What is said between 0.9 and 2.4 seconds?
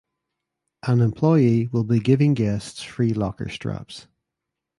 employee will be giving